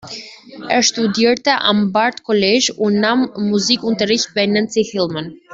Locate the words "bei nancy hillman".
4.33-5.35